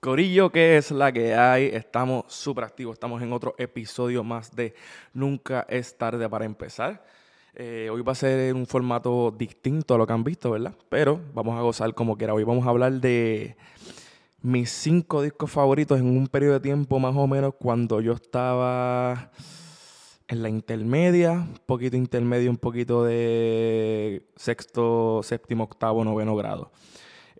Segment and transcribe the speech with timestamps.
[0.00, 1.66] Corillo, ¿qué es la que hay?
[1.66, 4.74] Estamos súper activos, estamos en otro episodio más de
[5.12, 7.04] Nunca es tarde para empezar.
[7.54, 10.74] Eh, hoy va a ser un formato distinto a lo que han visto, ¿verdad?
[10.88, 12.32] Pero vamos a gozar como quiera.
[12.32, 13.58] Hoy vamos a hablar de
[14.40, 19.30] mis cinco discos favoritos en un periodo de tiempo más o menos cuando yo estaba
[20.28, 26.70] en la intermedia, un poquito intermedio, un poquito de sexto, séptimo, octavo, noveno grado.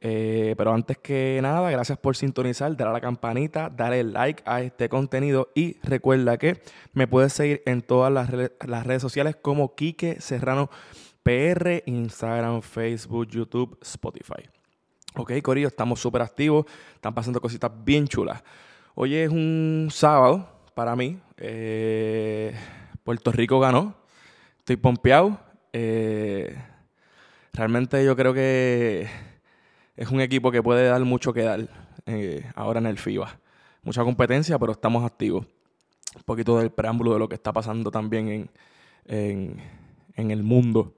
[0.02, 4.62] Eh, pero antes que nada, gracias por sintonizar, darle a la campanita, darle like a
[4.62, 6.62] este contenido y recuerda que
[6.94, 8.30] me puedes seguir en todas las,
[8.66, 10.70] las redes sociales como Quique Serrano
[11.22, 14.48] PR, Instagram, Facebook, YouTube, Spotify.
[15.16, 18.42] Ok, Corillo, estamos súper activos, están pasando cositas bien chulas.
[18.94, 21.18] Hoy es un sábado para mí.
[21.36, 22.54] Eh,
[23.04, 23.94] Puerto Rico ganó.
[24.58, 25.38] Estoy pompeado.
[25.72, 26.56] Eh,
[27.52, 29.08] realmente yo creo que
[29.96, 31.68] es un equipo que puede dar mucho que dar
[32.06, 33.38] eh, ahora en el FIBA.
[33.82, 35.46] Mucha competencia, pero estamos activos.
[36.16, 38.50] Un poquito del preámbulo de lo que está pasando también
[39.06, 39.60] en,
[40.16, 40.94] el mundo.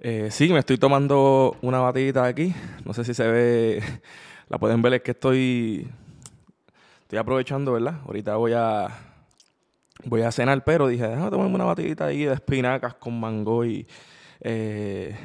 [0.00, 2.54] Eh, sí, me estoy tomando una batidita aquí.
[2.84, 3.82] No sé si se ve,
[4.48, 5.88] la pueden ver, es que estoy,
[7.02, 8.00] estoy aprovechando, ¿verdad?
[8.06, 8.88] Ahorita voy a,
[10.04, 13.86] voy a cenar, pero dije, déjame tomarme una batidita ahí de espinacas con mango y
[14.40, 15.16] eh,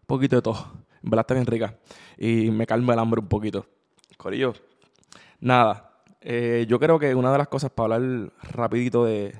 [0.00, 0.87] un poquito de todo.
[1.08, 1.74] Verdad está bien rica.
[2.18, 3.66] Y me calma el hambre un poquito.
[4.18, 4.52] Corillo,
[5.40, 6.02] nada.
[6.20, 9.34] Eh, yo creo que una de las cosas para hablar rapidito de,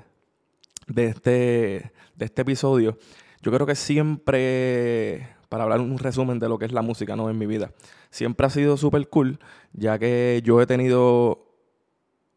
[0.87, 2.97] de, este, de este episodio,
[3.41, 7.29] yo creo que siempre, para hablar un resumen de lo que es la música ¿no?
[7.29, 7.71] en mi vida,
[8.09, 9.39] siempre ha sido súper cool,
[9.73, 11.45] ya que yo he tenido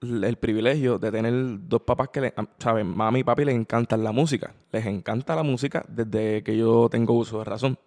[0.02, 1.32] el privilegio de tener
[1.68, 2.88] dos papás que, le, ¿saben?
[2.88, 4.52] Mami y papi les encanta la música.
[4.72, 7.78] Les encanta la música desde que yo tengo uso de razón.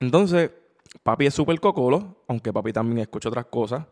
[0.00, 0.50] Entonces,
[1.02, 3.86] Papi es súper cocolo, aunque papi también escucha otras cosas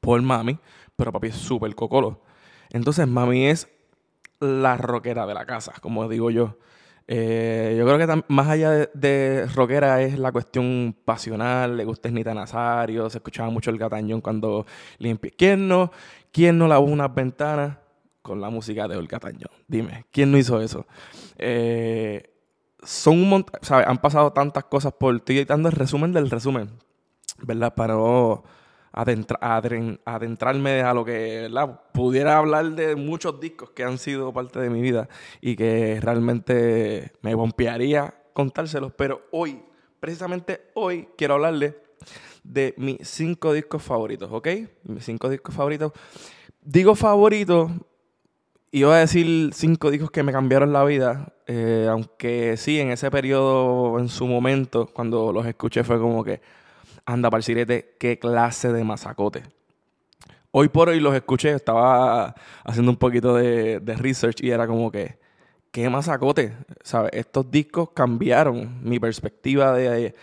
[0.00, 0.58] por mami,
[0.96, 2.22] pero papi es súper cocolo.
[2.70, 3.68] Entonces, mami es
[4.40, 6.56] la rockera de la casa, como digo yo.
[7.08, 12.32] Eh, yo creo que más allá de, rockera es la cuestión pasional, le gusta Nita
[12.32, 14.66] Nazario, se escuchaba mucho el gatañón cuando
[14.98, 15.30] limpia.
[15.36, 15.90] ¿Quién no,
[16.32, 17.76] quién no lavó unas ventanas
[18.22, 19.50] con la música de El Gatañón?
[19.66, 20.86] Dime, ¿quién no hizo eso?
[21.38, 22.31] Eh,
[22.82, 23.86] son un montón, ¿sabes?
[23.86, 26.70] Han pasado tantas cosas por ti, dando el resumen del resumen,
[27.42, 27.74] ¿verdad?
[27.74, 28.44] Para no
[28.92, 31.80] adentrarme a lo que, ¿verdad?
[31.92, 35.08] Pudiera hablar de muchos discos que han sido parte de mi vida
[35.40, 39.62] y que realmente me bompearía contárselos, pero hoy,
[40.00, 41.76] precisamente hoy, quiero hablarle
[42.42, 44.48] de mis cinco discos favoritos, ¿ok?
[44.84, 45.92] Mis cinco discos favoritos.
[46.60, 47.70] Digo favoritos
[48.74, 53.10] Iba a decir cinco discos que me cambiaron la vida, eh, aunque sí, en ese
[53.10, 56.40] periodo, en su momento, cuando los escuché fue como que,
[57.04, 59.42] anda, parcirete, qué clase de masacote.
[60.52, 62.34] Hoy por hoy los escuché, estaba
[62.64, 65.18] haciendo un poquito de, research y era como que,
[65.70, 67.10] qué masacote, ¿sabes?
[67.12, 70.14] Estos discos cambiaron mi perspectiva de,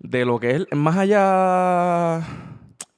[0.00, 2.26] de lo que es, más allá,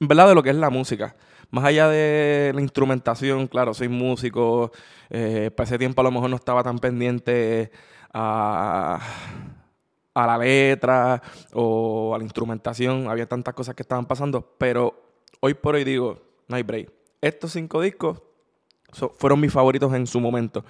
[0.01, 1.15] verdad, de lo que es la música
[1.53, 4.71] más allá de la instrumentación, claro, soy músico,
[5.11, 7.71] eh, para ese tiempo a lo mejor no estaba tan pendiente
[8.11, 8.99] a,
[10.15, 11.21] la letra
[11.53, 14.99] o a la instrumentación, había tantas cosas que estaban pasando, pero
[15.41, 16.91] hoy por hoy digo, no break.
[17.21, 18.19] Estos cinco discos
[19.19, 20.65] fueron mis favoritos en su momento.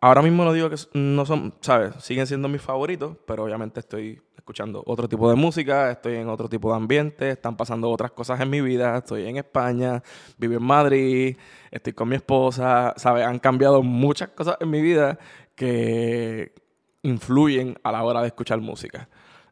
[0.00, 1.96] Ahora mismo no digo que no son, ¿sabes?
[1.98, 6.48] Siguen siendo mis favoritos, pero obviamente estoy escuchando otro tipo de música, estoy en otro
[6.48, 10.00] tipo de ambiente, están pasando otras cosas en mi vida, estoy en España,
[10.38, 11.36] vivo en Madrid,
[11.68, 13.26] estoy con mi esposa, ¿sabes?
[13.26, 15.18] Han cambiado muchas cosas en mi vida
[15.56, 16.54] que
[17.02, 19.08] influyen a la hora de escuchar música.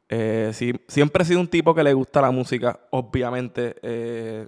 [0.09, 0.53] Eh,
[0.87, 3.75] siempre he sido un tipo que le gusta la música, obviamente.
[3.83, 4.47] Eh,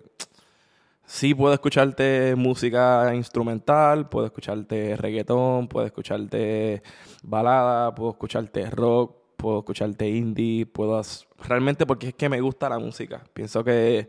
[1.04, 6.84] sí puedo escucharte música instrumental, puedo escucharte reggaetón, puedo escucharte
[7.24, 11.00] balada, puedo escucharte rock, puedo escucharte indie, puedo...
[11.46, 13.22] Realmente porque es que me gusta la música.
[13.32, 14.08] Pienso que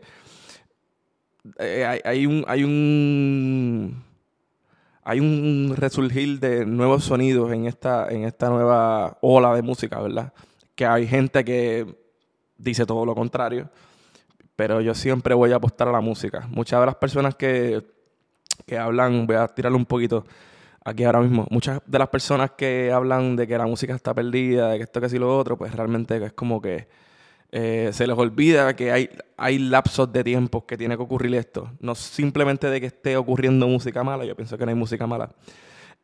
[1.58, 2.44] eh, hay, un...
[2.46, 4.04] Hay un
[5.04, 10.34] hay un resurgir de nuevos sonidos en esta, en esta nueva ola de música, ¿verdad?
[10.74, 11.86] Que hay gente que
[12.58, 13.70] dice todo lo contrario
[14.58, 16.48] pero yo siempre voy a apostar a la música.
[16.50, 17.80] Muchas de las personas que,
[18.76, 20.24] hablan, voy a tirarle un poquito
[20.84, 24.70] aquí ahora mismo, muchas de las personas que hablan de que la música está perdida,
[24.70, 26.88] de que esto, que sí, lo otro, pues realmente es como que
[27.50, 31.70] eh, se les olvida que hay, hay lapsos de tiempo que tiene que ocurrir esto.
[31.80, 35.30] No simplemente de que esté ocurriendo música mala, yo pienso que no hay música mala.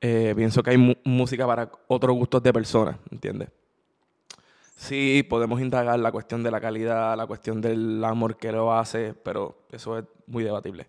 [0.00, 3.48] Eh, pienso que hay música para otros gustos de personas, ¿entiendes?
[4.76, 9.14] Sí, podemos indagar la cuestión de la calidad, la cuestión del amor que lo hace,
[9.14, 10.88] pero eso es muy debatible.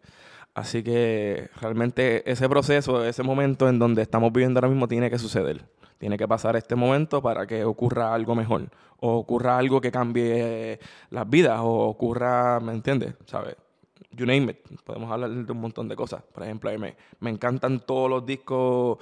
[0.56, 5.20] Así que realmente ese proceso, ese momento en donde estamos viviendo ahora mismo tiene que
[5.20, 5.66] suceder.
[5.98, 8.70] Tiene que pasar este momento para que ocurra algo mejor.
[9.02, 10.80] O ocurra algo que cambie
[11.10, 11.60] las vidas.
[11.62, 13.16] O ocurra, ¿me entiendes?
[13.26, 13.58] ¿Sabes?
[14.12, 14.82] You name it.
[14.86, 16.24] Podemos hablar de un montón de cosas.
[16.24, 18.98] Por ejemplo, me, me encantan todos los discos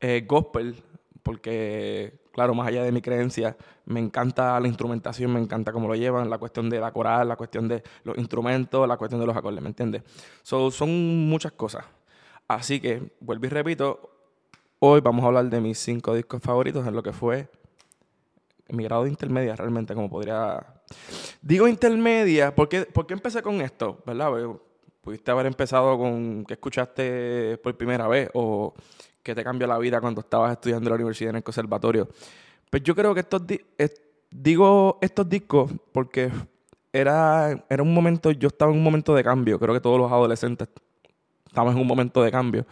[0.00, 0.76] eh, gospel
[1.22, 3.56] porque claro, más allá de mi creencia,
[3.86, 7.36] me encanta la instrumentación, me encanta cómo lo llevan, la cuestión de la coral, la
[7.36, 10.02] cuestión de los instrumentos, la cuestión de los acordes, ¿me entiendes?
[10.42, 11.84] son muchas cosas.
[12.48, 14.10] Así que, vuelvo y repito,
[14.80, 17.48] hoy vamos a hablar de mis cinco discos favoritos en lo que fue
[18.72, 20.64] mi grado de intermedia, realmente, como podría...
[21.42, 24.02] Digo intermedia, ¿por qué, empecé con esto?
[24.06, 24.32] ¿Verdad?
[25.00, 28.74] Pudiste haber empezado con que escuchaste por primera vez o
[29.22, 32.08] que te cambió la vida cuando estabas estudiando en la universidad en el conservatorio.
[32.70, 33.42] Pues yo creo que estos
[34.30, 36.30] digo estos discos porque
[36.92, 40.10] era, era un momento, yo estaba en un momento de cambio, creo que todos los
[40.10, 40.68] adolescentes
[41.46, 42.66] estamos en un momento de cambio.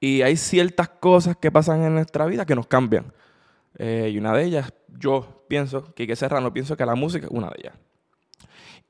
[0.00, 3.12] Y hay ciertas cosas que pasan en nuestra vida que nos cambian.
[3.78, 7.48] Eh, y una de ellas, yo pienso, Quique Serrano, pienso que la música es una
[7.48, 7.74] de ellas.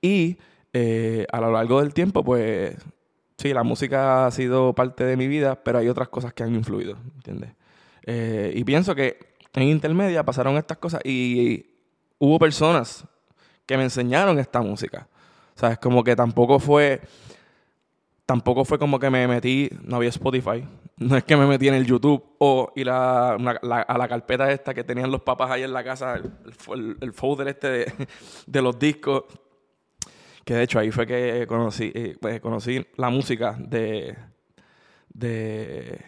[0.00, 0.38] Y
[0.72, 2.76] eh, a lo largo del tiempo, pues
[3.42, 6.54] sí, la música ha sido parte de mi vida, pero hay otras cosas que han
[6.54, 7.50] influido, ¿entiendes?
[8.04, 9.18] Eh, y pienso que
[9.52, 11.66] en intermedia pasaron estas cosas y
[12.18, 13.04] hubo personas
[13.66, 15.08] que me enseñaron esta música.
[15.56, 17.00] O sea, es como que tampoco fue,
[18.26, 20.64] tampoco fue como que me metí, no había Spotify,
[20.98, 24.72] no es que me metí en el YouTube o y la, a la carpeta esta
[24.72, 27.92] que tenían los papás ahí en la casa, el, folder este
[28.46, 29.24] de los discos
[30.44, 34.16] que de hecho ahí fue que conocí, eh, pues, conocí la música de,
[35.12, 36.00] de,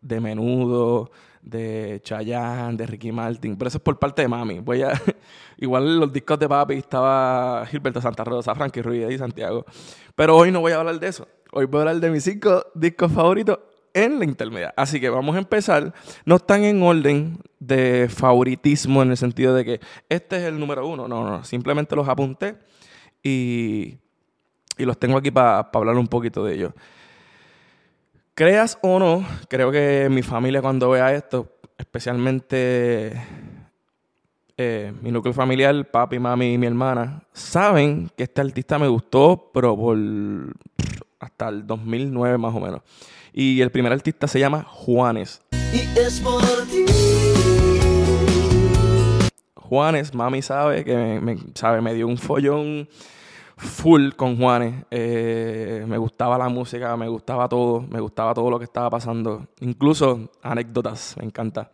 [0.00, 1.10] de Menudo,
[1.42, 3.56] de Chayanne, de Ricky Martin.
[3.56, 4.60] Pero eso es por parte de mami.
[4.60, 4.92] Voy a,
[5.58, 9.64] igual los discos de papi estaba Gilberto Santa Rosa, Frankie Ruiz y Santiago.
[10.14, 11.28] Pero hoy no voy a hablar de eso.
[11.52, 13.58] Hoy voy a hablar de mis cinco discos favoritos
[13.92, 14.74] en la intermedia.
[14.76, 15.92] Así que vamos a empezar.
[16.24, 20.86] No están en orden de favoritismo en el sentido de que este es el número
[20.86, 21.06] uno.
[21.06, 22.56] No, no, simplemente los apunté
[23.24, 23.98] y,
[24.76, 26.72] los tengo aquí para hablar un poquito de ellos.
[28.34, 31.48] Creas o no, creo que mi familia cuando vea esto,
[31.78, 33.20] especialmente
[34.56, 39.50] eh, mi núcleo familiar, papi, mami y mi hermana, saben que este artista me gustó,
[39.54, 39.96] pero por
[41.18, 42.82] hasta el 2009 más o menos.
[43.32, 45.40] Y el primer artista se llama Juanes.
[45.72, 46.42] Y es por.
[49.74, 52.88] Juanes, mami sabe que me, sabe, me dio un follón
[53.56, 54.84] full con Juanes.
[54.88, 59.48] Eh, me gustaba la música, me gustaba todo, me gustaba todo lo que estaba pasando.
[59.58, 61.72] Incluso anécdotas, me encanta.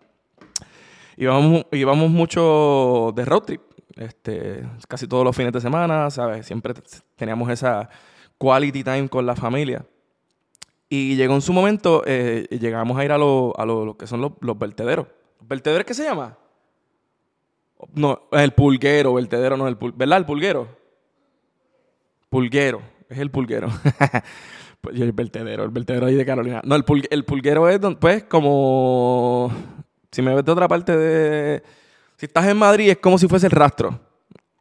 [1.19, 3.61] Íbamos, íbamos mucho de road trip,
[3.97, 6.47] este, casi todos los fines de semana, ¿sabes?
[6.47, 6.73] Siempre
[7.17, 7.91] teníamos esa
[8.39, 9.85] quality time con la familia.
[10.89, 14.23] Y llegó en su momento, eh, llegamos a ir a lo, a lo, que son
[14.23, 15.07] los, los vertederos.
[15.43, 16.40] ¿Vertederos qué se llama?
[17.95, 19.99] No, el pulguero, vertedero no es el pulguero.
[19.99, 20.19] ¿Verdad?
[20.19, 20.69] El pulguero.
[22.29, 23.69] Pulguero, es el pulguero.
[24.81, 26.61] pues el vertedero, el vertedero ahí de Carolina.
[26.65, 29.53] No, el, el pulguero es, pues, como.
[30.11, 31.63] Si me ves de otra parte de.
[32.17, 33.99] Si estás en Madrid, es como si fuese el rastro.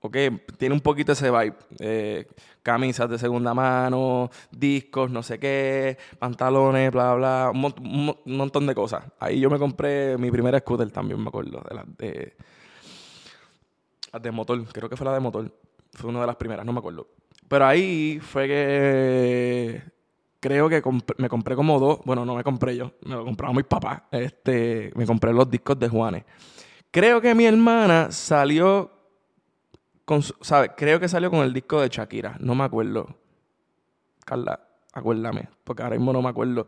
[0.01, 0.16] ¿Ok?
[0.57, 1.56] Tiene un poquito ese vibe.
[1.80, 2.25] Eh,
[2.63, 9.04] camisas de segunda mano, discos, no sé qué, pantalones, bla, bla, un, montón de cosas.
[9.19, 12.35] Ahí yo me compré mi primera scooter también, me acuerdo, de las de,
[14.18, 15.51] de motor, creo que fue la de motor.
[15.94, 17.07] Fue una de las primeras, no me acuerdo.
[17.47, 19.83] Pero ahí fue que
[20.39, 20.81] creo que
[21.18, 21.99] me compré como dos.
[22.06, 24.04] Bueno, no me compré yo, me lo compraron mis papás.
[24.11, 26.23] Este, me compré los discos de Juanes.
[26.92, 28.92] Creo que mi hermana salió
[30.06, 30.71] con, ¿sabe?
[30.75, 32.37] Creo que salió con el disco de Shakira.
[32.39, 33.16] No me acuerdo.
[34.25, 34.59] Carla,
[34.94, 36.68] acuérdame, porque ahora mismo no me acuerdo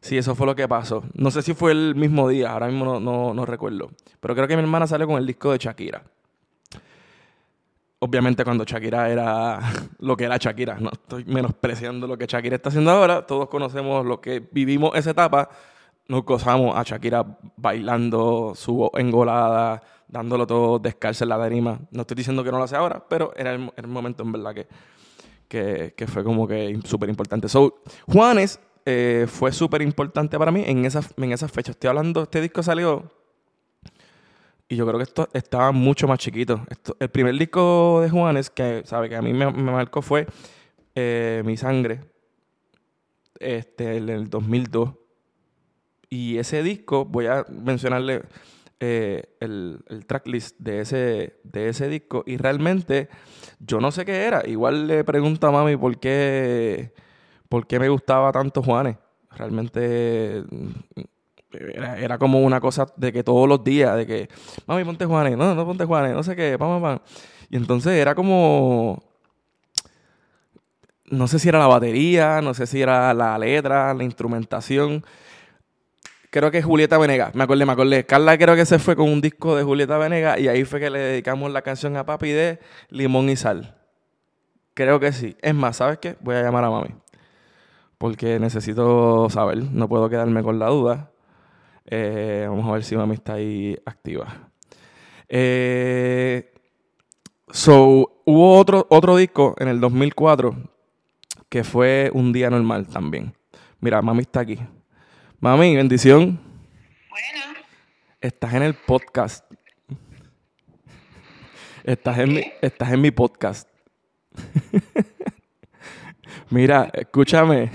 [0.00, 1.04] si eso fue lo que pasó.
[1.14, 3.90] No sé si fue el mismo día, ahora mismo no, no recuerdo.
[4.20, 6.02] Pero creo que mi hermana salió con el disco de Shakira
[8.02, 9.60] obviamente cuando Shakira era
[10.00, 14.04] lo que era Shakira, no estoy menospreciando lo que Shakira está haciendo ahora, todos conocemos
[14.04, 15.48] lo que vivimos esa etapa,
[16.08, 17.24] nos gozamos a Shakira
[17.56, 21.78] bailando su engolada, dándolo todo descalza en la derima.
[21.92, 24.52] No estoy diciendo que no lo hace ahora, pero era el, momento en verdad
[25.48, 27.48] que, que, fue como que súper importante.
[27.48, 27.82] So,
[28.12, 31.70] Juanes eh, fue súper importante para mí en esas en esa fecha.
[31.70, 33.04] Estoy hablando, este disco salió
[34.72, 36.64] y yo creo que esto estaba mucho más chiquito.
[36.98, 40.26] el primer disco de Juanes que, sabe, que a mí me, marcó fue
[40.94, 42.00] eh, Mi Sangre,
[43.38, 44.94] este, en el 2002.
[46.08, 48.22] Y ese disco, voy a mencionarle
[48.80, 53.10] eh, el, el, tracklist de ese, de ese disco y realmente
[53.60, 54.40] yo no sé qué era.
[54.48, 56.94] Igual le pregunto a mami por qué,
[57.50, 58.96] por qué me gustaba tanto Juanes.
[59.32, 60.44] Realmente
[61.52, 64.28] era, como una cosa de que todos los días, de que,
[64.66, 67.00] mami, ponte Juanes, no, no ponte Juanes, no sé qué, vamos, vamos.
[67.50, 69.02] Y entonces era como,
[71.12, 75.04] no sé si era la batería, no sé si era la letra, la instrumentación.
[76.30, 78.06] Creo que Julieta Venegas, me acordé, me acordé.
[78.06, 80.88] Carla creo que se fue con un disco de Julieta Venegas y ahí fue que
[80.88, 83.76] le dedicamos la canción a papi de Limón y Sal.
[84.72, 85.36] Creo que sí.
[85.42, 86.16] Es más, ¿sabes qué?
[86.20, 86.94] Voy a llamar a mami.
[87.98, 91.11] Porque necesito saber, no puedo quedarme con la duda.
[91.86, 94.50] Eh, vamos a ver si mami está ahí activa.
[95.28, 96.52] Eh,
[97.50, 100.70] so, hubo otro, otro disco en el 2004
[101.48, 103.34] que fue un día normal también.
[103.80, 104.58] Mira, mami está aquí.
[105.38, 106.40] Mami, bendición.
[107.10, 107.58] Bueno.
[108.20, 109.44] Estás en el podcast.
[111.84, 113.68] Estás en, mi, estás en mi podcast.
[116.48, 117.70] Mira, escúchame.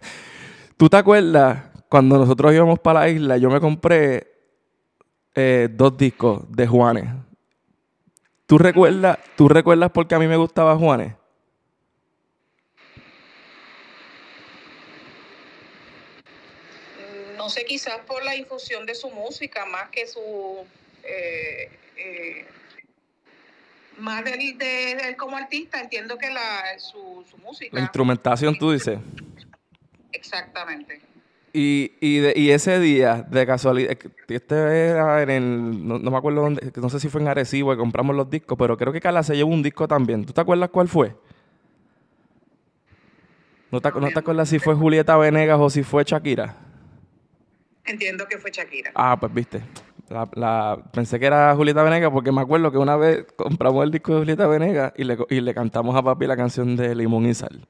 [0.76, 4.26] ¿Tú te acuerdas cuando nosotros íbamos para la isla, yo me compré
[5.34, 7.04] eh, dos discos de Juanes.
[8.46, 11.12] ¿Tú recuerdas, ¿Tú recuerdas por qué a mí me gustaba Juanes?
[17.36, 20.64] No sé, quizás por la infusión de su música, más que su...
[21.04, 22.46] Eh, eh,
[23.98, 27.76] más de, él como artista, entiendo que la, su, su música...
[27.76, 28.98] La instrumentación, tú dices.
[30.10, 31.11] Exactamente.
[31.54, 36.40] Y, y, de, y ese día, de casualidad, este era en el, no, me acuerdo
[36.40, 39.22] dónde, no sé si fue en Arecibo que compramos los discos, pero creo que Carla
[39.22, 40.24] se llevó un disco también.
[40.24, 41.14] ¿Tú te acuerdas cuál fue?
[43.70, 46.56] ¿No te, no te acuerdas si fue Julieta Venegas o si fue Shakira?
[47.84, 48.92] Entiendo que fue Shakira.
[48.94, 49.62] Ah, pues viste.
[50.08, 53.90] La, la, pensé que era Julieta Venegas porque me acuerdo que una vez compramos el
[53.90, 57.26] disco de Julieta Venegas y le, y le cantamos a papi la canción de Limón
[57.26, 57.66] y Sal.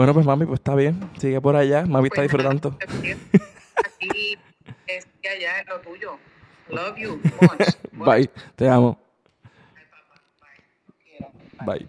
[0.00, 0.98] Bueno, pues mami, pues está bien.
[1.18, 1.84] Sigue por allá.
[1.84, 2.78] Mami está pues disfrutando.
[2.86, 4.38] Aquí
[4.86, 6.18] es allá es lo tuyo.
[6.70, 7.20] Love you.
[7.92, 8.30] Bye.
[8.56, 8.98] Te amo.
[11.66, 11.86] Bye.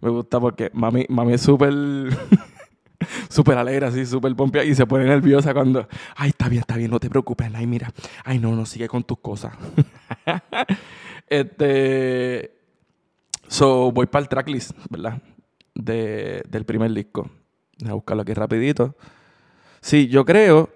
[0.00, 1.72] Me gusta porque mami, mami es súper
[3.28, 6.92] súper alegre, así, súper pompia y se pone nerviosa cuando, ay, está bien, está bien,
[6.92, 7.92] no te preocupes, ay, mira,
[8.24, 9.52] ay, no, no, sigue con tus cosas.
[11.28, 12.56] este,
[13.48, 15.20] so, voy para el tracklist, ¿verdad?
[15.74, 17.30] De, del primer disco.
[17.80, 18.94] Voy a buscarlo aquí rapidito.
[19.80, 20.70] Sí, yo creo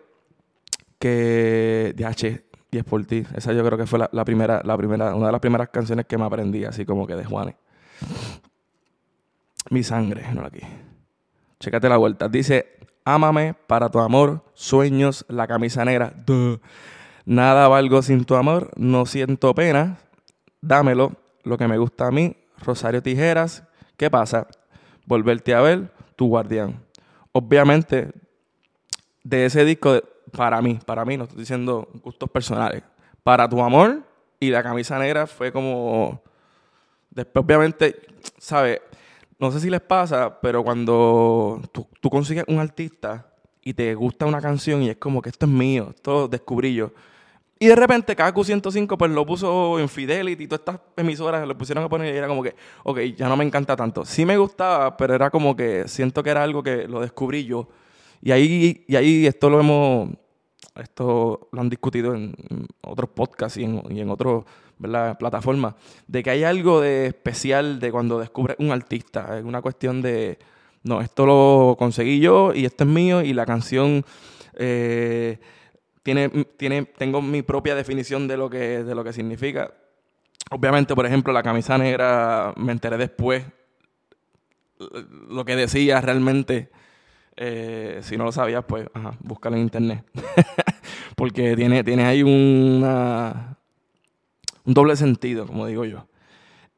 [0.98, 3.24] que DH y es por ti.
[3.34, 6.18] Esa yo creo que fue la, primera, la primera, una de las primeras canciones que
[6.18, 7.54] me aprendí, así como que de Juanes.
[9.70, 10.60] Mi sangre, no aquí.
[11.60, 12.28] Chécate la vuelta.
[12.28, 16.12] Dice, ámame para tu amor, sueños, la camisa negra.
[17.24, 19.98] Nada valgo sin tu amor, no siento pena.
[20.60, 21.12] Dámelo,
[21.44, 22.36] lo que me gusta a mí.
[22.64, 23.62] Rosario Tijeras,
[23.96, 24.46] ¿qué pasa?
[25.08, 26.84] Volverte a ver, tu guardián.
[27.32, 28.12] Obviamente,
[29.24, 29.98] de ese disco,
[30.36, 32.82] para mí, para mí, no estoy diciendo gustos personales,
[33.22, 34.02] para tu amor
[34.38, 36.20] y la camisa negra fue como...
[37.08, 37.96] Después, obviamente,
[38.36, 38.82] ¿sabes?
[39.38, 44.26] No sé si les pasa, pero cuando tú, tú consigues un artista y te gusta
[44.26, 46.92] una canción y es como que esto es mío, esto descubrí yo.
[47.60, 51.82] Y de repente KQ105 pues lo puso en Fidelity y todas estas emisoras lo pusieron
[51.82, 54.04] a poner y era como que, ok, ya no me encanta tanto.
[54.04, 57.68] Sí me gustaba, pero era como que siento que era algo que lo descubrí yo.
[58.22, 60.10] Y ahí, y ahí esto lo hemos,
[60.76, 62.34] esto lo han discutido en,
[62.82, 64.44] otros podcasts y en, y en otras
[65.18, 65.74] plataformas,
[66.06, 69.36] de que hay algo de especial de cuando descubres un artista.
[69.36, 70.38] Es una cuestión de,
[70.84, 74.04] no, esto lo conseguí yo y esto es mío y la canción...
[74.60, 75.38] Eh,
[76.02, 79.72] tiene, tengo mi propia definición de lo, que, de lo que significa.
[80.50, 83.44] Obviamente, por ejemplo, la camisa negra me enteré después
[85.28, 86.70] lo que decía realmente.
[87.36, 90.04] Eh, si no lo sabías, pues ajá, búscalo en internet.
[91.16, 93.56] Porque tiene, tiene ahí una,
[94.64, 96.06] un doble sentido, como digo yo.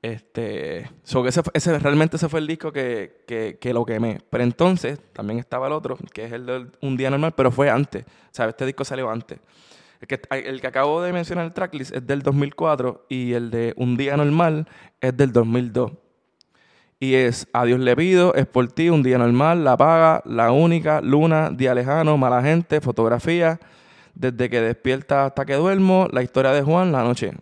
[0.02, 4.20] Este, so ese, ese, realmente ese fue el disco que, que, que, lo quemé.
[4.30, 7.68] Pero entonces también estaba el otro, que es el de Un Día Normal, pero fue
[7.68, 8.04] antes.
[8.30, 9.38] Sea, este disco salió antes.
[10.00, 13.74] El que, el que acabo de mencionar el tracklist es del 2004 y el de
[13.76, 14.66] Un Día Normal
[15.00, 15.92] es del 2002.
[16.98, 21.02] Y es Adiós le pido, es por ti, Un Día Normal, La Paga, La Única,
[21.02, 23.60] Luna, Día Lejano, Mala Gente, Fotografía,
[24.14, 27.32] Desde que despierta hasta que duermo, La Historia de Juan, La Noche.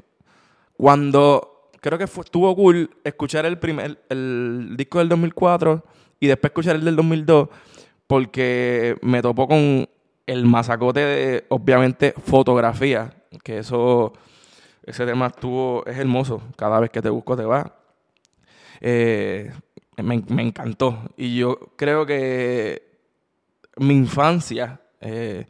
[0.76, 5.84] Cuando creo que fue, estuvo cool escuchar el, primer, el disco del 2004
[6.20, 7.48] y después escuchar el del 2002
[8.06, 9.88] porque me topó con
[10.26, 14.12] el masacote de, obviamente, fotografía, que eso,
[14.84, 16.42] ese tema estuvo, es hermoso.
[16.56, 17.74] Cada vez que te busco te va.
[18.80, 19.52] Eh,
[19.96, 20.98] me, me, encantó.
[21.16, 22.82] Y yo creo que
[23.76, 25.46] mi infancia, eh,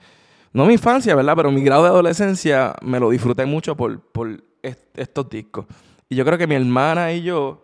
[0.53, 1.35] no mi infancia, ¿verdad?
[1.37, 5.67] Pero mi grado de adolescencia me lo disfruté mucho por, por estos discos.
[6.09, 7.63] Y yo creo que mi hermana y yo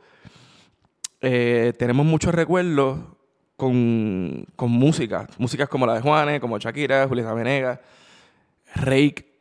[1.21, 2.99] eh, tenemos muchos recuerdos
[3.57, 5.27] con, con, música.
[5.39, 7.81] Músicas como la de Juanes, como Shakira, Julieta Venegas,
[8.75, 9.33] Rake.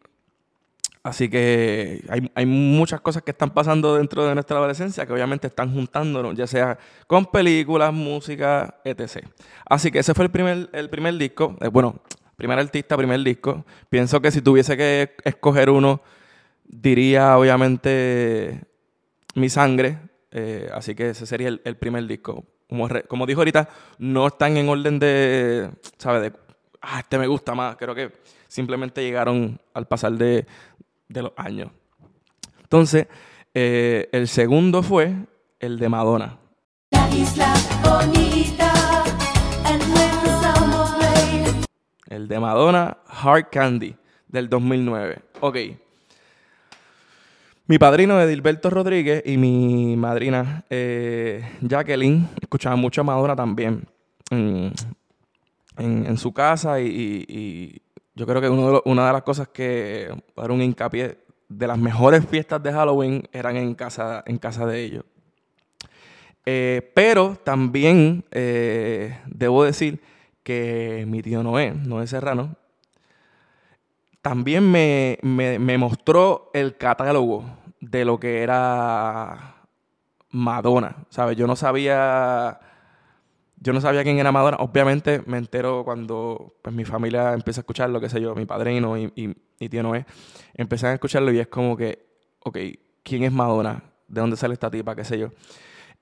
[1.04, 5.48] Así que hay, hay, muchas cosas que están pasando dentro de nuestra adolescencia que obviamente
[5.48, 9.26] están juntándonos, ya sea con películas, música, etc.
[9.66, 11.58] Así que ese fue el primer, el primer disco.
[11.60, 12.00] Eh, bueno,
[12.38, 13.66] primer artista, primer disco.
[13.90, 16.02] Pienso que si tuviese que escoger uno,
[16.64, 18.62] diría obviamente
[19.36, 20.00] Mi Sangre.
[20.32, 22.46] Eh, así que ese sería el, el primer disco.
[22.68, 26.22] Como, como, dijo ahorita, no están en orden de, ¿sabes?
[26.24, 26.34] De,
[26.82, 27.76] ah, este me gusta más.
[27.76, 28.12] Creo que
[28.48, 30.46] simplemente llegaron al pasar de,
[31.08, 31.70] de los años.
[32.62, 33.08] Entonces,
[33.54, 35.14] eh, el segundo fue
[35.60, 36.40] el de Madonna.
[36.90, 38.74] La isla bonita,
[42.10, 43.96] el de Madonna, Hard Candy,
[44.28, 45.22] del 2009.
[45.42, 45.58] Ok.
[47.66, 53.88] Mi padrino Edilberto Rodríguez y mi madrina eh, Jacqueline escuchaban mucho Madonna también
[54.30, 57.82] en, su casa y,
[58.16, 62.62] yo creo que una de las cosas que era un hincapié de las mejores fiestas
[62.62, 65.06] de Halloween eran en casa, en casa de ellos.
[66.46, 70.02] Eh, pero también eh, debo decir
[70.44, 72.58] que mi tío Noé, Noé Serrano,
[74.24, 77.44] también me, mostró el catálogo
[77.82, 79.68] de lo que era
[80.32, 80.96] Madonna.
[81.10, 81.36] ¿Sabes?
[81.36, 82.58] Yo no sabía.
[83.58, 84.58] Yo no sabía quién era Madonna.
[84.62, 88.98] Obviamente me entero cuando pues, mi familia empieza a escucharlo, qué sé yo, mi padrino
[88.98, 89.12] y,
[89.60, 90.06] y, tío Noé.
[90.54, 92.06] Empiezan a escucharlo y es como que,
[92.40, 92.58] ok,
[93.04, 93.84] ¿quién es Madonna?
[94.08, 94.96] ¿De dónde sale esta tipa?
[94.96, 95.32] ¿Qué sé yo?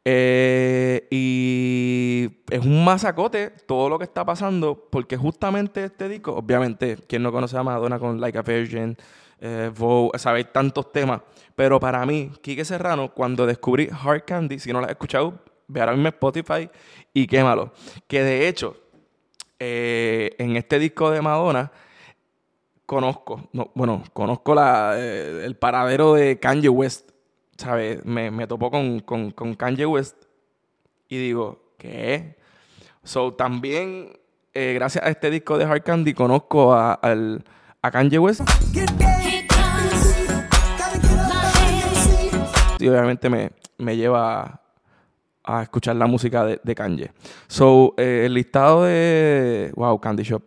[0.04, 6.98] Eh, y es un masacote todo lo que está pasando, porque justamente este disco, obviamente,
[7.08, 8.98] quien no conoce a Madonna con Like a Virgin,
[9.40, 11.22] eh, Vogue, sabéis tantos temas,
[11.56, 15.80] pero para mí, Quique Serrano, cuando descubrí Hard Candy, si no lo has escuchado, ve
[15.80, 16.70] ahora mismo Spotify
[17.14, 17.72] y quémalo.
[18.08, 18.76] Que de hecho,
[19.60, 21.72] eh, en este disco de Madonna,
[22.86, 27.11] conozco, bueno, conozco eh, el paradero de Kanye West.
[27.62, 28.04] ¿Sabes?
[28.06, 30.18] Me, me topó con, con, con, Kanye West
[31.08, 32.36] y digo, ¿qué?
[33.04, 34.18] So, también,
[34.54, 37.44] eh, gracias a este disco de Hard Candy, conozco a, al,
[37.82, 38.42] a Kanye West.
[42.80, 44.62] Y obviamente me, me lleva
[45.44, 47.12] a, escuchar la música de, de Kanye.
[47.48, 49.72] So, eh, el listado de...
[49.76, 50.42] Wow, Candy Shop.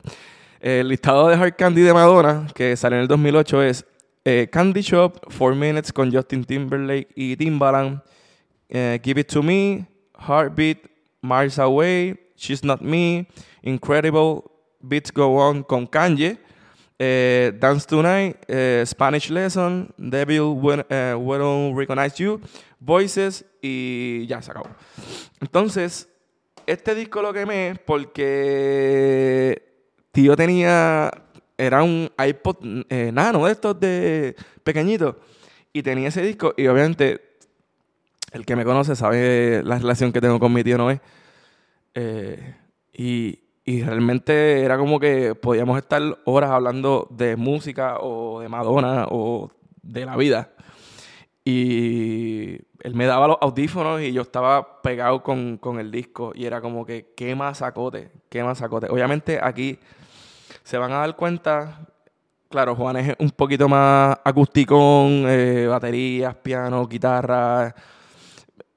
[0.58, 3.86] El listado de Hard Candy de Madonna, que sale en el 2008, es
[4.24, 8.00] eh, Candy Shop, Four Minutes con Justin Timberlake y Timbaland.
[8.68, 9.86] Eh, Give It To Me,
[10.18, 10.78] Heartbeat,
[11.20, 13.26] Miles Away, She's Not Me,
[13.62, 14.42] Incredible,
[14.80, 16.38] Beats Go On con Kanye.
[16.98, 18.36] Eh, Dance Tonight,
[18.86, 22.40] Spanish Lesson, Devil When, Don't Recognize You,
[22.78, 24.68] Voices y ya se acabó.
[25.40, 26.08] Entonces,
[26.66, 29.62] este disco lo quemé porque
[30.12, 31.10] tío tenía
[31.56, 32.56] era un iPod
[32.88, 35.18] eh, nano de estos de pequeñito.
[35.72, 36.54] Y tenía ese disco.
[36.56, 37.20] Y obviamente,
[38.32, 41.00] el que me conoce sabe la relación que tengo con mi tío Noé.
[41.94, 42.54] Eh,
[42.92, 49.06] y, y, realmente era como que podíamos estar horas hablando de música o de Madonna
[49.10, 49.50] o
[49.82, 50.50] de la vida.
[51.44, 56.32] Y él me daba los audífonos y yo estaba pegado con, con el disco.
[56.34, 58.88] Y era como que, qué masacote, qué masacote.
[58.90, 59.78] Obviamente aquí
[60.62, 61.86] se van a dar cuenta,
[62.48, 67.74] claro, Juan es un poquito más acústicón, eh, baterías, piano, guitarra,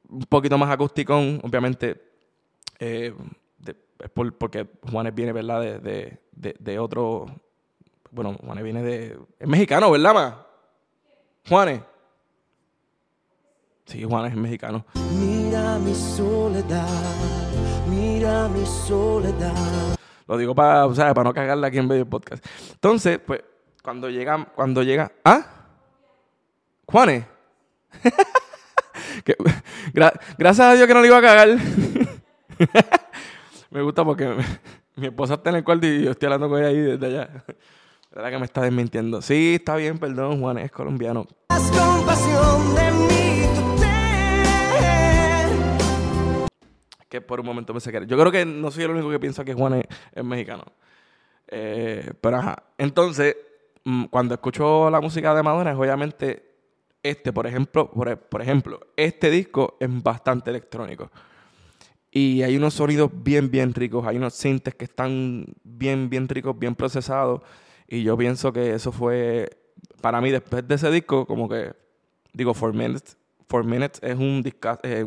[0.09, 2.01] un poquito más acústicón, obviamente,
[2.79, 3.13] eh,
[4.37, 5.61] porque Juanes viene, ¿verdad?
[5.81, 7.25] De, de, otro,
[8.11, 10.45] bueno, Juanes viene de, es mexicano, ¿verdad, ma?
[11.47, 11.81] Juanes.
[13.85, 14.85] Sí, Juanes es mexicano.
[15.17, 16.87] Mira mi soledad,
[17.89, 19.96] mira mi soledad.
[20.27, 22.45] Lo digo para, sea, para no cagarla aquí en medio del podcast.
[22.73, 23.41] Entonces, pues,
[23.81, 25.45] cuando llega, cuando llega, ¿ah?
[26.85, 27.25] Juanes.
[30.37, 31.49] gracias a Dios que no le iba a cagar.
[33.71, 34.35] me gusta porque
[34.95, 37.29] mi esposa está en el cuarto y yo estoy hablando con ella ahí desde allá.
[38.11, 39.21] La verdad que me está desmintiendo.
[39.21, 41.27] Sí, está bien, perdón, Juanes es colombiano.
[41.49, 43.26] de
[47.09, 48.05] que por un momento me saqué.
[48.05, 50.63] Yo creo que no soy el único que piensa que Juan es, mexicano.
[51.47, 52.63] Eh, pero ajá.
[52.77, 53.35] Entonces,
[53.83, 56.47] mm, cuando escucho la música de Madonna, es obviamente
[57.03, 61.09] este, por ejemplo, por, por ejemplo, este disco es bastante electrónico.
[62.11, 64.05] Y hay unos sonidos bien, bien ricos.
[64.07, 67.41] Hay unos sintes que están bien, bien ricos, bien procesados.
[67.87, 69.49] Y yo pienso que eso fue,
[70.01, 71.73] para mí, después de ese disco, como que,
[72.33, 73.17] digo, Four Minutes,
[73.47, 74.43] Four Minutes es un,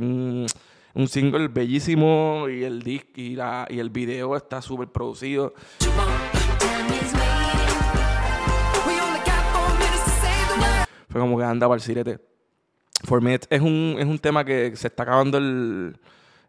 [0.01, 0.47] un,
[0.95, 5.55] un single bellísimo y el disc y, la, y el video está súper producido.
[11.09, 12.21] Fue como que anda para el sirete.
[13.05, 15.99] For Me es un, es un tema que se está acabando el,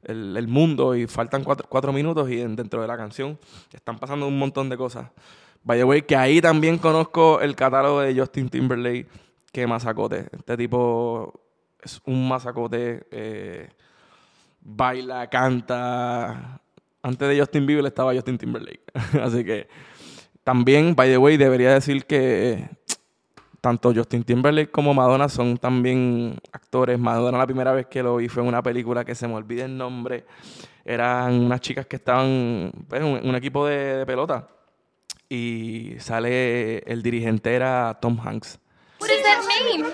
[0.03, 3.39] el, mundo y faltan cuatro, minutos y dentro de la canción
[3.71, 5.09] están pasando un montón de cosas.
[5.63, 9.07] By the way, que ahí también conozco el catálogo de Justin Timberlake,
[9.51, 10.27] que masacote.
[10.31, 11.39] Este tipo
[11.81, 13.07] es un masacote.
[13.11, 13.69] Eh,
[14.61, 16.61] baila, canta.
[17.03, 18.83] Antes de Justin Bieber estaba Justin Timberlake.
[19.21, 19.67] Así que
[20.43, 22.69] también, by the way, debería decir que
[23.61, 26.99] tanto Justin Timberlake como Madonna son también actores.
[26.99, 29.65] Madonna la primera vez que lo vi fue en una película que se me olvida
[29.65, 30.25] el nombre.
[30.83, 34.47] Eran unas chicas que estaban en pues, un, equipo de, pelota.
[35.29, 38.59] Y sale el dirigente era Tom Hanks.
[38.99, 39.85] What does that mean?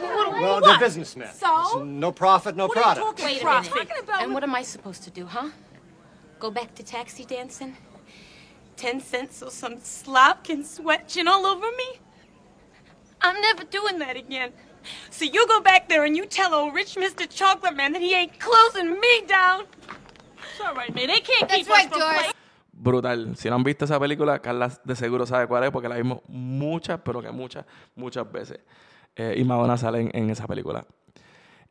[0.41, 1.34] Well, they're businessmen.
[1.34, 1.84] So?
[1.84, 3.21] No profit, no product.
[3.23, 4.10] Wait a minute.
[4.19, 5.50] And what am I supposed to do, huh?
[6.39, 7.76] Go back to taxi dancing?
[8.76, 12.00] Ten cents so some slop can sweat chin all over me?
[13.21, 14.54] I'm never doing that again.
[15.10, 17.28] So you go back there and you tell old rich Mr.
[17.28, 19.65] Chocolate Man that he ain't closing me down.
[20.38, 21.08] It's all right, man.
[21.08, 22.34] They can't keep us from playing.
[22.71, 23.36] Brutal.
[23.36, 26.19] Si no han visto esa película, Carla de seguro sabe cuál es porque la vimos
[26.28, 28.60] muchas, pero que muchas, muchas veces.
[29.17, 30.86] Eh, y Madonna sale en, esa película.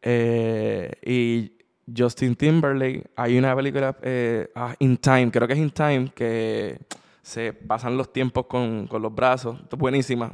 [0.03, 1.53] Eh, y
[1.97, 6.79] Justin Timberlake, hay una película, eh, ah, In Time, creo que es In Time, que
[7.23, 9.59] se pasan los tiempos con, con los brazos.
[9.71, 10.33] Buenísima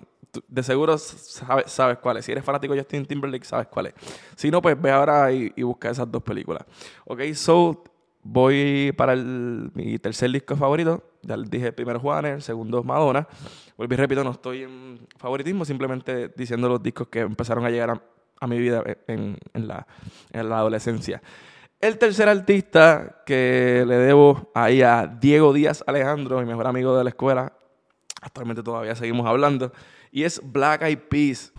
[0.49, 2.25] de seguro sabes, cuál es.
[2.25, 3.95] Si eres fanático de Justin Timberlake, sabes cuál es.
[4.37, 6.65] Si no, pues ve ahora y, busca esas dos películas.
[7.05, 7.85] Ok, so
[8.23, 11.03] voy para mi tercer disco favorito.
[11.23, 13.27] Ya les dije primero Juanes, el segundo Madonna.
[13.79, 18.01] Y repito, no estoy en favoritismo, simplemente diciendo los discos que empezaron a llegar
[18.41, 19.87] a, mi vida en, la,
[20.33, 21.23] en la adolescencia.
[21.81, 27.05] El tercer artista que le debo ahí a Diego Díaz Alejandro, mi mejor amigo de
[27.05, 27.53] la escuela,
[28.21, 29.73] actualmente todavía seguimos hablando,
[30.13, 31.53] y es Black Eyed Peas.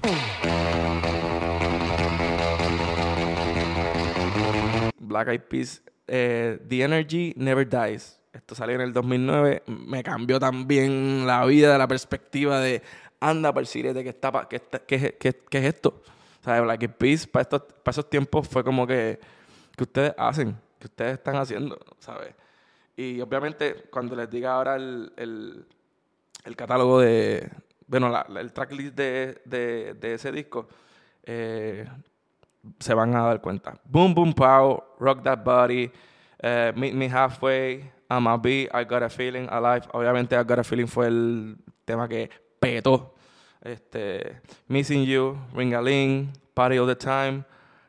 [4.97, 8.19] Black Eyed Peas, eh, The Energy Never Dies.
[8.31, 9.63] Esto salió en el 2009.
[9.67, 12.81] Me cambió también la vida, la perspectiva de
[13.23, 16.01] anda para el sirete, ¿qué, está, qué, qué, qué, es esto?
[16.41, 19.19] O sea, Black Peas para, estos, para esos tiempos fue como que,
[19.75, 22.35] que ustedes hacen, que ustedes están haciendo, ¿sabes?
[22.97, 25.65] Y obviamente cuando les diga ahora el, el,
[26.43, 27.49] el catálogo de,
[27.87, 30.67] bueno, la, el tracklist de, de, de, ese disco,
[31.23, 31.87] eh,
[32.79, 33.79] se van a dar cuenta.
[33.85, 35.91] Boom Boom Pow, Rock That Body,
[36.43, 39.87] uh, Meet Me Halfway, I'm a Be, I Got a Feeling, Alive.
[39.93, 43.13] Obviamente, I Got a Feeling fue el tema que petó.
[43.61, 47.45] Este, Missing You, Ring a Ling, Party All the Time,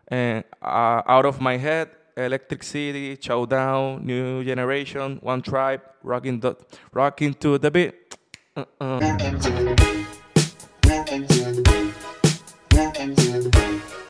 [0.09, 6.55] and, uh, Out of My Head, Electric City, Showdown, New Generation, One Tribe, Rocking, the,
[6.93, 7.95] rocking to the Beat.
[8.81, 9.75] Uh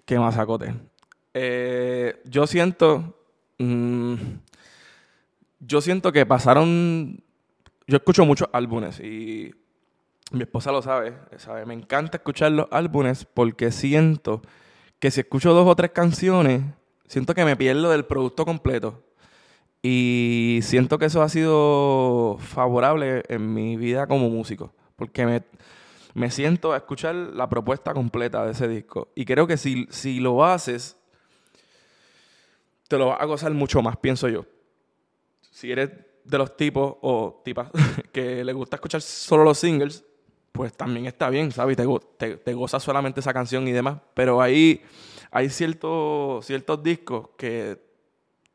[0.05, 0.75] Qué masacote.
[1.33, 3.19] Eh, yo siento.
[3.59, 4.15] Mm,
[5.61, 7.23] yo siento que pasaron.
[7.87, 9.53] Yo escucho muchos álbumes y
[10.31, 11.67] mi esposa lo sabe, sabe.
[11.67, 14.43] Me encanta escuchar los álbumes porque siento
[14.99, 16.63] que si escucho dos o tres canciones,
[17.07, 19.03] siento que me pierdo del producto completo.
[19.83, 24.73] Y siento que eso ha sido favorable en mi vida como músico.
[24.97, 25.43] Porque me,
[26.15, 29.09] me siento a escuchar la propuesta completa de ese disco.
[29.15, 30.97] Y creo que si, si lo haces,
[32.89, 34.47] te lo vas a gozar mucho más, pienso yo.
[35.51, 35.91] Si eres
[36.25, 37.71] de los tipos o tipas
[38.13, 40.05] que le gusta escuchar solo los singles,
[40.53, 41.77] pues también está bien, ¿sabes?
[42.17, 43.99] Te, te, gozas solamente esa canción y demás.
[44.15, 44.83] Pero ahí
[45.33, 47.77] hay ciertos, ciertos discos que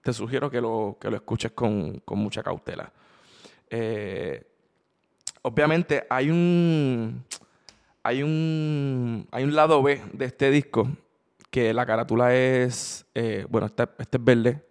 [0.01, 2.89] te sugiero que lo, que lo escuches con, con mucha cautela.
[3.69, 4.41] Eh,
[5.41, 7.25] obviamente hay un
[8.03, 10.87] hay un, hay un lado B de este disco
[11.49, 14.63] que la carátula es, eh, bueno, este, este, es verde,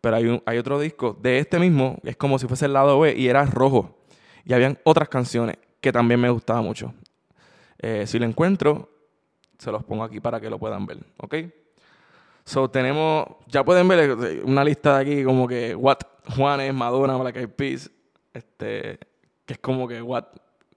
[0.00, 3.00] pero hay, un, hay otro disco de este mismo, es como si fuese el lado
[3.00, 3.98] B y era rojo.
[4.44, 6.94] Y habían otras canciones que también me gustaban mucho.
[7.78, 8.90] Eh, si lo encuentro,
[9.58, 11.34] se los pongo aquí para que lo puedan ver, ¿ok?
[12.44, 15.98] So, tenemos, ya pueden ver una lista de aquí como que What,
[16.34, 17.90] Juanes, Madonna, Black Eyed Peas,
[18.32, 18.98] este,
[19.46, 20.24] Que es como que, what?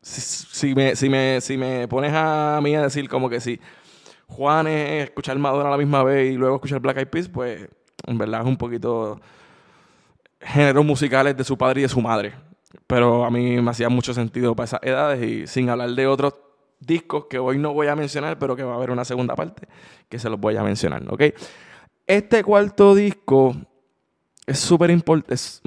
[0.03, 3.59] Si, me, si, me, si me pones a mí a decir como que si
[4.27, 7.69] Juan es escuchar Madonna a la misma vez y luego escuchar Black Eyed Peas, pues
[8.05, 9.21] en verdad es un poquito
[10.41, 12.33] géneros musicales de su padre y de su madre.
[12.85, 16.33] Pero a mí me hacía mucho sentido para esas edades y sin hablar de otros
[16.81, 19.69] discos que hoy no voy a mencionar, pero que va a haber una segunda parte
[20.09, 21.23] que se los voy a mencionar, ¿ok?
[22.05, 23.55] Este cuarto disco
[24.45, 25.61] es súper importante, es,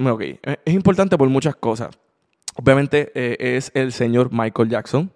[0.63, 1.97] es importante por muchas cosas.
[2.59, 5.11] Obviamente eh, es el señor Michael Jackson.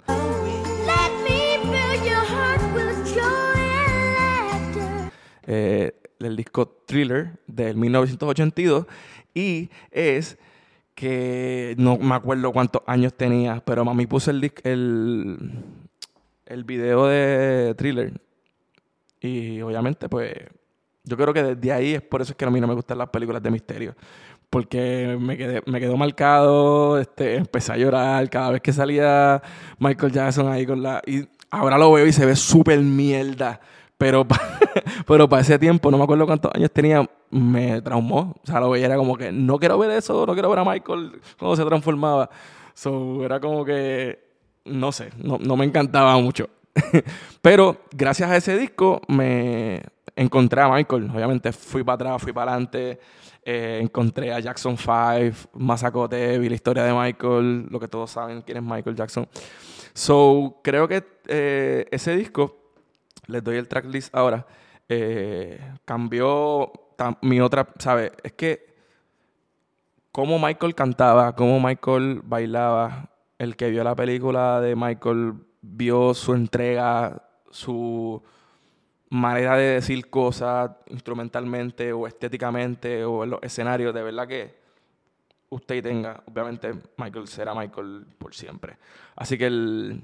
[5.48, 8.86] Eh, el disco Thriller del 1982
[9.34, 10.38] y es
[10.94, 15.52] que no me acuerdo cuántos años tenía, pero mami puso el, el,
[16.46, 18.14] el video de Thriller
[19.20, 20.32] y obviamente pues
[21.04, 23.00] yo creo que desde ahí es por eso es que a mí no me gustan
[23.00, 23.96] las películas de misterio.
[24.52, 29.42] Porque me, quedé, me quedó marcado, este, empecé a llorar cada vez que salía
[29.80, 31.02] Michael Jackson ahí con la...
[31.08, 33.62] Y ahora lo veo y se ve súper mierda.
[33.98, 34.28] Pero,
[35.08, 38.36] pero para ese tiempo, no me acuerdo cuántos años tenía, me traumó.
[38.44, 40.66] O sea, lo veía era como que no quiero ver eso, no quiero ver a
[40.66, 42.30] Michael cómo se transformaba.
[42.74, 44.20] So, era como que,
[44.66, 46.50] no sé, no, no me encantaba mucho.
[47.42, 49.82] pero gracias a ese disco me,
[50.22, 51.10] encontré a Michael.
[51.14, 53.00] Obviamente fui para atrás, fui para adelante.
[53.44, 58.44] Eh, encontré a Jackson 5, Mazacote, vi la historia de Michael, lo que todos saben
[58.44, 59.28] quién es Michael Jackson.
[59.94, 62.72] So, creo que eh, ese disco,
[63.26, 64.46] les doy el tracklist ahora,
[64.88, 66.72] eh, cambió
[67.22, 68.12] mi otra, ¿sabes?
[68.24, 68.76] Es que
[70.12, 76.36] cómo Michael cantaba, cómo Michael bailaba, el que vio la película de Michael vio su
[76.36, 78.22] entrega, su
[79.12, 84.56] manera de decir cosas instrumentalmente o estéticamente o en los escenarios, de verdad que
[85.50, 88.78] usted tenga, obviamente Michael será Michael por siempre.
[89.18, 90.02] Así que el,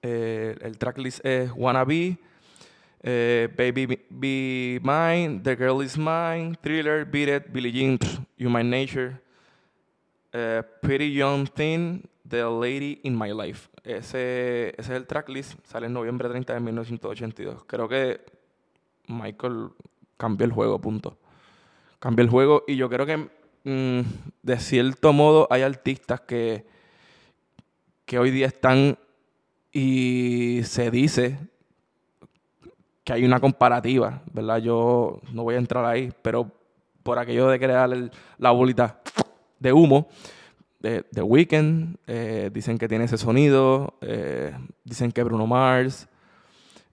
[0.00, 2.16] eh, el tracklist es Wanna Be,
[3.02, 7.98] eh, Baby Be Mine, The Girl Is Mine, Thriller, Beat It, Billie Jean,
[8.38, 9.20] My Nature,
[10.32, 13.68] eh, Pretty Young Thing, The Lady in My Life.
[13.84, 17.64] Ese, ese es el tracklist, sale en noviembre 30 de 1982.
[17.66, 18.20] Creo que
[19.08, 19.70] Michael
[20.16, 21.18] cambió el juego, punto.
[21.98, 23.16] Cambió el juego y yo creo que
[23.64, 24.00] mm,
[24.42, 26.64] de cierto modo hay artistas que,
[28.04, 28.98] que hoy día están
[29.72, 31.38] y se dice
[33.04, 34.58] que hay una comparativa, ¿verdad?
[34.58, 36.50] Yo no voy a entrar ahí, pero
[37.02, 37.90] por aquello de crear
[38.38, 39.00] la bolita
[39.58, 40.08] de humo,
[40.82, 44.52] de The Weeknd, eh, dicen que tiene ese sonido, eh,
[44.84, 46.08] dicen que Bruno Mars,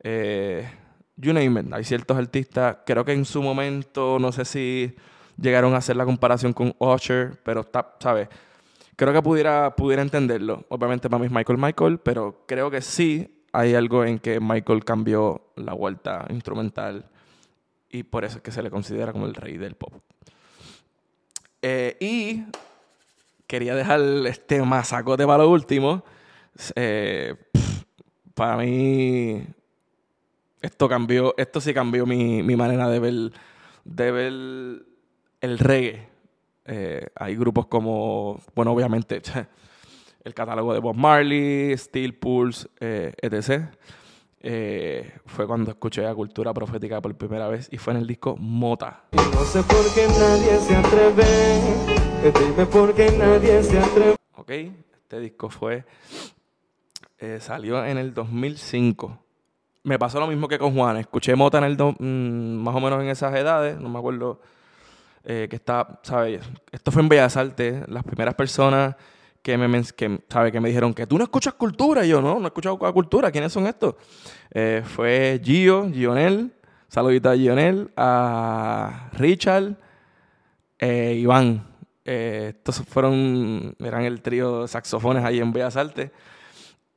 [0.04, 0.70] eh,
[1.18, 4.96] you name it, hay ciertos artistas, creo que en su momento, no sé si
[5.42, 8.30] llegaron a hacer la comparación con Usher, pero está, ¿sabes?
[8.96, 10.66] Creo que pudiera, pudiera entenderlo.
[10.70, 14.86] Obviamente para mí es Michael Michael, pero creo que sí hay algo en que Michael
[14.86, 17.10] cambió la vuelta instrumental
[17.90, 19.94] y por eso es que se le considera como el rey del pop.
[21.62, 22.44] y
[23.50, 26.04] quería dejar este masacote para lo último.
[26.76, 27.34] Eh,
[28.36, 29.44] para mí,
[30.62, 33.32] esto cambió, esto sí cambió mi, manera de ver,
[33.84, 34.34] de ver
[35.42, 36.08] el reggae.
[36.66, 39.20] Eh, hay grupos como, bueno, obviamente,
[40.24, 43.64] el catálogo de Bob Marley, Steel Pulse, eh, etc.
[45.26, 49.06] fue cuando escuché la cultura profética por primera vez y fue en el disco Mota.
[49.14, 54.16] no sé por qué nadie se atreve Dime.
[54.36, 55.86] Ok, este disco fue.
[57.18, 59.18] Eh, salió en el 2005.
[59.84, 60.98] Me pasó lo mismo que con Juan.
[60.98, 63.80] Escuché Mota en el mm, más o menos en esas edades.
[63.80, 64.42] No me acuerdo
[65.24, 66.42] eh, que está, ¿sabes?
[66.72, 67.88] Esto fue en Bellas Artes.
[67.88, 68.98] Las primeras personas
[69.42, 70.20] que me, que,
[70.52, 72.06] que me dijeron que tú no escuchas cultura.
[72.06, 73.32] Y yo, no, no he escuchado cultura.
[73.32, 73.96] ¿Quiénes son estos?
[74.52, 76.52] Eh, fue Gio, Gionel.
[76.90, 77.92] Saludita a Gionel.
[77.96, 79.78] A Richard.
[80.82, 81.69] Iván.
[82.12, 86.10] Eh, estos fueron, eran el trío de saxofones ahí en Bellas Artes.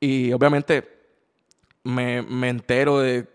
[0.01, 0.89] Y obviamente
[1.85, 3.29] me, me entero de,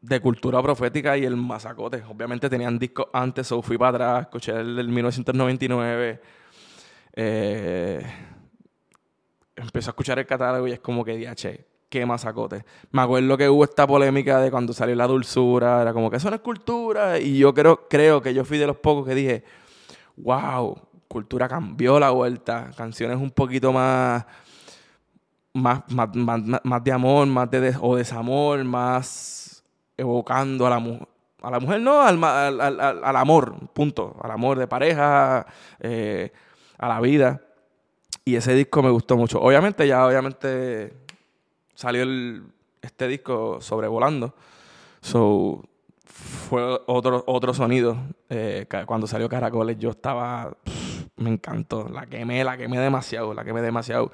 [0.00, 2.04] de cultura profética y el masacote.
[2.08, 6.20] Obviamente tenían discos antes, o fui para atrás, escuché el del 1999.
[7.14, 8.06] Eh,
[9.56, 12.64] empecé a escuchar el catálogo y es como que, che, qué masacote.
[12.92, 16.30] Me acuerdo que hubo esta polémica de cuando salió la dulzura, era como que eso
[16.30, 17.18] no es cultura.
[17.18, 19.65] Y yo creo, creo que yo fui de los pocos que dije,
[20.16, 20.76] wow,
[21.08, 24.24] cultura cambió la vuelta, canciones un poquito más,
[25.54, 29.64] más, más, de amor, más de desamor, más
[29.96, 31.08] evocando a la mujer.
[31.42, 34.16] A la mujer no, al, amor, punto.
[34.20, 35.46] Al amor de pareja,
[35.78, 36.32] eh,
[36.76, 37.40] a la vida.
[38.24, 39.40] Y ese disco me gustó mucho.
[39.40, 40.92] Obviamente, ya obviamente
[41.74, 42.42] salió el,
[42.82, 44.34] este disco sobrevolando.
[45.00, 45.62] So,
[46.16, 47.96] fue otro, otro sonido.
[48.30, 50.56] Eh, cuando salió Caracoles, yo estaba.
[51.16, 51.88] me encantó.
[51.88, 54.10] La quemé, la quemé demasiado, la quemé demasiado.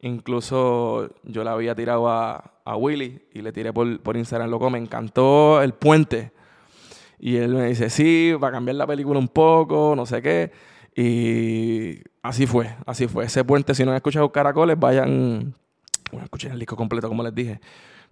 [0.00, 4.68] Incluso yo la había tirado a, a Willy y le tiré por, por Instagram, loco,
[4.68, 6.32] me encantó el puente.
[7.18, 10.52] Y él me dice, sí, va a cambiar la película un poco, no sé qué.
[10.94, 13.24] Y así fue, así fue.
[13.24, 15.54] Ese puente, si no han escuchado Caracoles, vayan,
[16.10, 17.60] bueno, escuchen el disco completo, como les dije.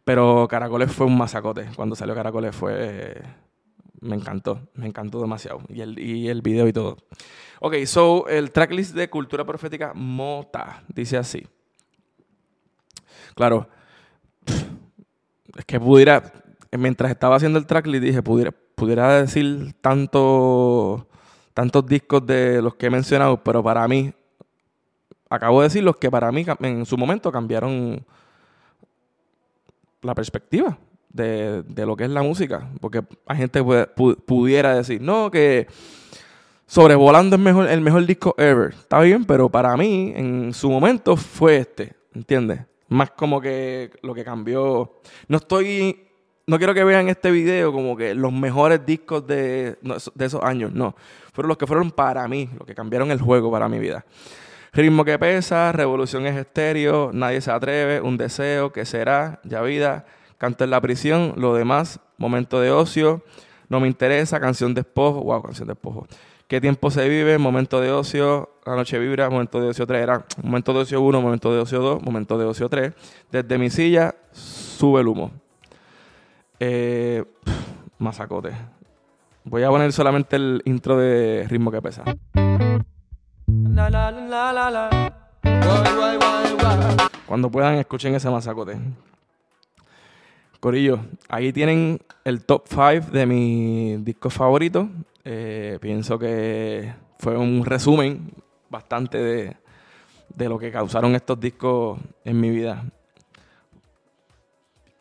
[0.05, 1.69] Pero Caracoles fue un masacote.
[1.77, 3.23] Cuando salió Caracoles fue...
[4.01, 5.63] Me encantó, me encantó demasiado.
[5.71, 6.99] Y el, y el video y todo.
[7.61, 11.47] Ok, so el tracklist de Cultura Profética Mota dice así.
[13.35, 13.67] Claro,
[15.57, 16.23] es que pudiera,
[16.73, 21.09] mientras estaba haciendo el tracklist dije, pudiera, pudiera decir tanto,
[21.55, 24.13] tantos discos de los que he mencionado, pero para mí,
[25.31, 28.05] acabo de decir los que para mí en su momento cambiaron
[30.05, 32.71] la perspectiva de, lo que es la música.
[32.81, 33.63] Porque hay gente
[34.27, 35.67] pudiera decir, no, que
[36.67, 38.71] Sobrevolando es mejor, el mejor disco ever.
[38.71, 41.93] Está bien, pero para mí, en su momento, fue este.
[42.15, 42.61] ¿Entiendes?
[42.89, 45.01] Más como que lo que cambió.
[45.29, 46.01] No estoy.
[46.47, 49.77] No quiero que vean este video como que los mejores discos de,
[50.15, 50.73] de esos años.
[50.73, 50.95] No.
[51.33, 54.05] Fueron los que fueron para mí, los que cambiaron el juego para mi vida.
[54.75, 59.41] Ritmo que pesa, Revolución es estéreo, Nadie se atreve, Un deseo, que será?
[59.45, 60.05] Ya vida,
[60.37, 63.23] Canto en la prisión, Lo demás, Momento de ocio,
[63.69, 66.09] No me interesa, Canción de espojo, wow, Canción de espojo.
[66.49, 67.39] ¿Qué tiempo se vive?
[67.39, 71.23] Momento de ocio, La noche vibra, Momento de ocio 3 era Momento de ocio 1,
[71.23, 72.93] Momento de ocio 2, Momento de ocio 3.
[73.31, 75.31] Desde mi silla, sube el humo.
[76.59, 77.23] Eh,
[77.99, 78.51] masacote.
[79.45, 82.03] Voy a poner solamente el intro de ritmo que pesa.
[87.27, 88.79] Cuando puedan, escuchen ese masacote.
[90.61, 94.87] Corillo, ahí tienen el top 5 de mis discos favoritos.
[95.25, 98.31] Eh, pienso que fue un resumen
[98.71, 99.57] bastante de,
[100.29, 102.85] de lo que causaron estos discos en mi vida.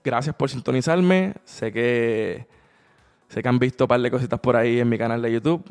[0.04, 1.36] Gracias por sintonizarme.
[1.46, 2.48] Sé que,
[3.30, 5.64] sé que han visto un par de cositas por ahí en mi canal de YouTube.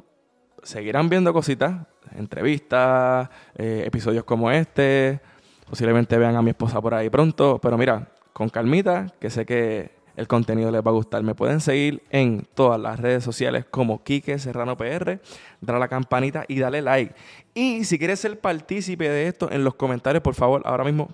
[0.62, 5.20] Seguirán viendo cositas entrevistas, eh, episodios como este.
[5.68, 7.58] Posiblemente vean a mi esposa por ahí pronto.
[7.60, 11.22] Pero mira, con calmita, que sé que el contenido les va a gustar.
[11.22, 15.20] Me pueden seguir en todas las redes sociales como Quique Serrano PR.
[15.60, 17.14] Dale la campanita y dale like.
[17.54, 21.08] Y si quieres ser partícipe de esto, en los comentarios, por favor, ahora mismo,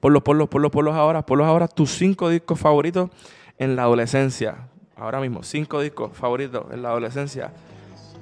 [0.00, 2.60] por los, por los, por los, por los ahora, por los ahora, tus cinco discos
[2.60, 3.10] favoritos
[3.58, 4.68] en la adolescencia.
[4.96, 7.52] Ahora mismo, cinco discos favoritos en la adolescencia.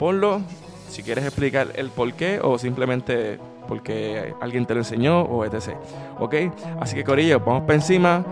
[0.03, 0.41] Ponlo
[0.89, 3.39] si quieres explicar el por qué o simplemente
[3.69, 5.77] porque alguien te lo enseñó o etc.
[6.19, 6.35] ¿Ok?
[6.81, 8.25] Así que Corillo, vamos para encima.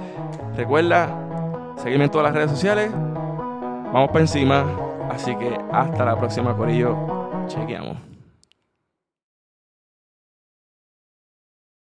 [0.56, 2.90] Recuerda, seguirme en todas las redes sociales.
[2.92, 4.64] Vamos para encima.
[5.12, 6.96] Así que hasta la próxima, Corillo.
[7.46, 8.09] Chequeamos.